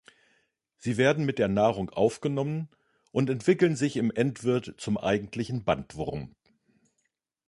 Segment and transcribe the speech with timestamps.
[0.79, 2.69] Sie werden mit der Nahrung aufgenommen
[3.11, 6.33] und entwickeln sich im Endwirt zum eigentlichen Bandwurm.